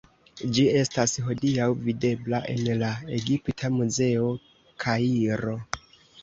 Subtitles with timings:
[0.57, 4.33] Ĝi estas hodiaŭ videbla en la Egipta Muzeo,
[4.87, 5.55] Kairo.